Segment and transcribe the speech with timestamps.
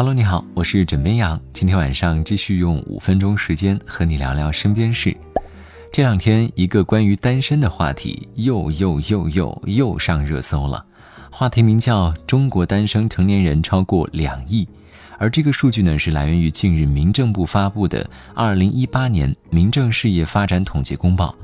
[0.00, 1.38] Hello，你好，我是枕边羊。
[1.52, 5.14] 今天晚上继续用五分钟时间和你聊聊身边事。
[5.92, 10.82] 这两天，一个关于单身的话题又又又又又上热搜了。
[11.30, 14.66] 话题名叫“中国单身成年人超过两亿”，
[15.20, 18.02] 而这个数据呢，是来源于近日民政部发布的
[18.34, 21.36] 《二零一八年民政事业发展统计公报》。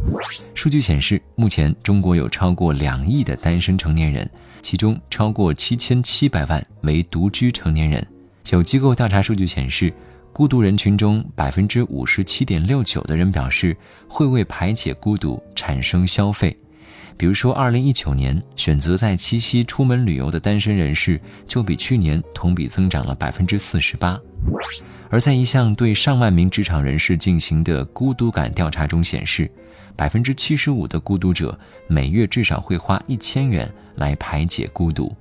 [0.54, 4.26] 数据显示，目前中国有超过两亿的单身成年人，
[4.62, 8.02] 其中超过七千七百万为独居成年人。
[8.50, 9.92] 有机构调查数据显示。
[10.32, 13.74] 孤独人群中，百分之五十七点六九的人表示
[14.06, 16.54] 会为排解孤独产生消费。
[17.16, 24.20] 比如说，二零一九年选择在七夕出门旅游的单身人士，就比去年同比增长了百分之四十八。
[25.08, 29.50] 而在一项对上万名职场人士进行的孤独感调查中显示，
[29.96, 35.16] 百分之七十五的孤独者每月至少会花一千元来排解孤独。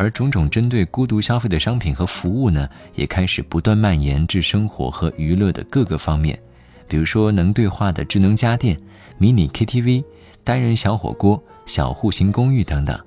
[0.00, 6.40] 而种种针对孤独消费的商品和服务呢，也开始不断蔓延至生活和娱乐的各个方面，
[6.88, 8.74] 比如说能对话的智能家电、
[9.18, 10.02] 迷你 KTV、
[10.42, 12.98] 单人小火锅、小户型公寓等等。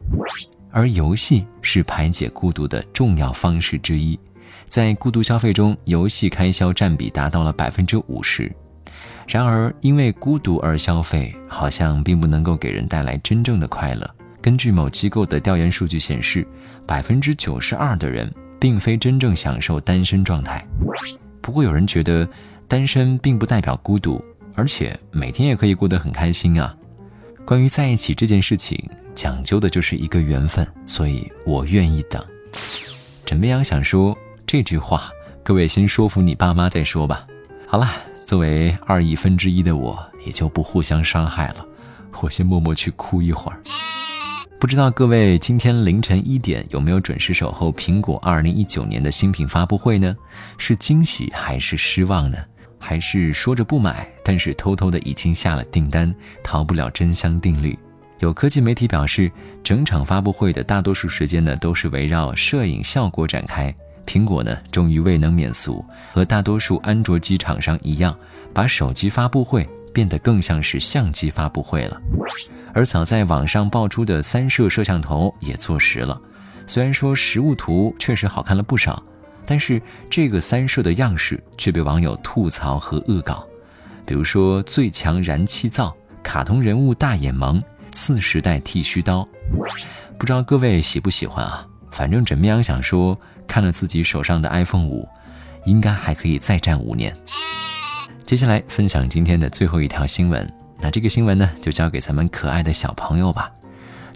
[0.70, 4.20] 而游戏是排解孤独的重要方式之一，
[4.68, 8.52] 在孤独消费中，游戏开销占比达到了百分之五十。
[9.28, 14.08] 然而，因为孤独而消费，好像并不能够给人带来真正的快乐。
[14.44, 16.46] 根据某机构的调研数据显示，
[16.86, 20.62] 百分之九十二的人并非真正享受单身状态。
[21.40, 22.28] 不过，有人觉得
[22.68, 24.22] 单身并不代表孤独，
[24.54, 26.76] 而且每天也可以过得很开心啊。
[27.46, 28.78] 关于在一起这件事情，
[29.16, 32.22] 讲究的就是一个缘分，所以我愿意等。
[33.24, 34.14] 枕边羊想说
[34.46, 35.10] 这句话，
[35.42, 37.26] 各位先说服你爸妈再说吧。
[37.66, 37.90] 好了，
[38.26, 41.66] 作为二亿分之一的我，也就不互相伤害了。
[42.22, 43.58] 我先默默去哭一会儿。
[44.64, 50.16] 不知道各位今天凌晨一点有没有准时守候苹果二零一九年的新品发布会呢？
[50.58, 52.38] 是惊喜还是失望呢？
[52.80, 57.78] 还是说着不买，但是偷偷的已经下了订单，逃不了真香定律？
[58.20, 59.30] 有科技媒体表示，
[59.62, 63.76] 整场发布会的大多数时间呢都是围绕摄影效果展开。
[64.06, 65.84] 苹果呢终于未能免俗，
[66.14, 68.18] 和大多数安卓机厂商一样，
[68.54, 69.68] 把手机发布会。
[69.94, 72.02] 变得更像是相机发布会了，
[72.74, 76.20] 而早在网上爆出的三摄摄像头也坐实了。
[76.66, 79.02] 虽然说实物图确实好看了不少，
[79.46, 83.46] 但是这个三摄的样式却被网友吐槽和恶搞。
[84.06, 89.28] 比如说最强燃气灶、卡通人物大眼萌、次时代剃须刀，
[90.18, 91.68] 不知道各位喜不喜欢啊？
[91.92, 93.18] 反正枕边羊想说，
[93.48, 95.08] 看了自己手上的 iPhone 五，
[95.66, 97.16] 应该还可以再战五年。
[98.26, 100.50] 接下来分享今天的最后一条新闻，
[100.84, 103.50] 那这个新闻呢，就交给咱们可爱的小朋友吧。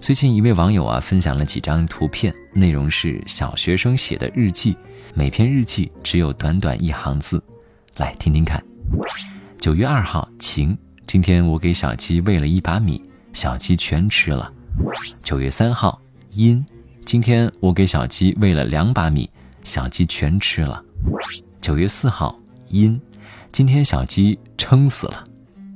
[0.02, 4.76] 最近一位网友啊，分享了几张图片，内容是小学生写的日记，
[5.14, 7.42] 每篇日记只有短短一行字，
[7.96, 8.62] 来听听看。
[9.62, 13.02] 九月二号晴，今天我给小鸡喂了一把米，
[13.32, 14.52] 小鸡全吃了。
[15.24, 16.02] 九月三号
[16.32, 16.64] 阴，
[17.06, 19.30] 今天我给小鸡喂了两把米，
[19.64, 20.84] 小鸡全吃了。
[21.62, 23.00] 九月四号阴。
[23.54, 25.24] 今天小鸡撑死了，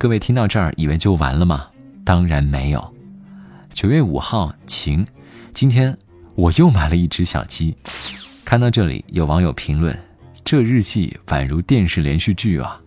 [0.02, 1.68] 各位听到这儿以为就完了吗？
[2.04, 2.96] 当然没有。
[3.72, 5.06] 九月五号晴，
[5.54, 5.96] 今天
[6.34, 7.78] 我又买了一只小鸡。
[8.44, 9.96] 看到这里，有网友评论：
[10.44, 12.82] 这日记宛如电视连续剧啊！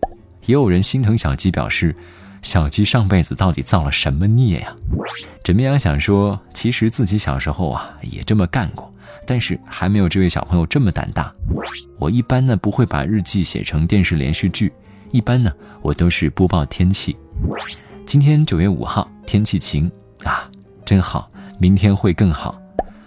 [0.45, 1.95] 也有人心疼小鸡，表示
[2.41, 4.75] 小鸡上辈子到底造了什么孽呀？
[5.41, 8.93] 枕边羊想说，其实自己小时候啊也这么干过，
[9.25, 11.33] 但是还没有这位小朋友这么胆大。
[11.97, 14.69] 我一般呢不会把日记写成电视连续剧。
[15.11, 15.51] 一般呢，
[15.81, 17.15] 我都是播报天气。
[18.05, 19.91] 今天九月五号，天气晴
[20.23, 20.49] 啊，
[20.85, 21.29] 真好。
[21.57, 22.61] 明天会更好。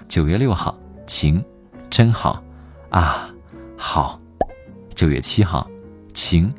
[0.08, 0.74] 九月六号，
[1.06, 1.44] 晴，
[1.90, 2.42] 真好
[2.88, 3.28] 啊，
[3.76, 4.18] 好。
[4.94, 5.68] 九月七号，
[6.14, 6.50] 晴。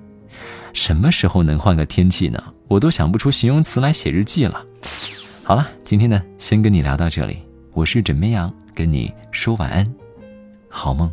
[0.73, 2.41] 什么时候能换个天气呢？
[2.67, 4.63] 我都想不出形容词来写日记了。
[5.43, 7.39] 好了，今天呢，先跟你聊到这里。
[7.73, 9.95] 我是枕边羊，跟你说晚安，
[10.69, 11.11] 好梦。